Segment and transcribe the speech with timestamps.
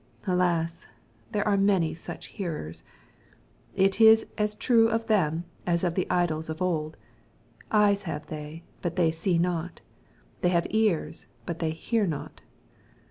[0.25, 0.93] Alas I
[1.31, 2.81] there are many such hearers
[3.77, 6.97] I It is as true of them as of the idols of old,"
[7.71, 9.81] eyes have they, but they see not;
[10.41, 12.41] they have ears, but they hear not."